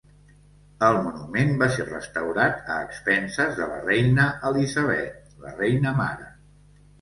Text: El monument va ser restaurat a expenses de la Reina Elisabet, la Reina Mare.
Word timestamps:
El 0.85 0.95
monument 1.07 1.51
va 1.63 1.67
ser 1.75 1.85
restaurat 1.89 2.71
a 2.77 2.77
expenses 2.85 3.53
de 3.61 3.69
la 3.73 3.77
Reina 3.91 4.27
Elisabet, 4.51 5.21
la 5.45 5.55
Reina 5.61 5.95
Mare. 6.01 6.29